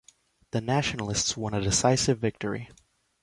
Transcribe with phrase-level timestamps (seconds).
[0.49, 2.69] The Nationalists won a decisive victory.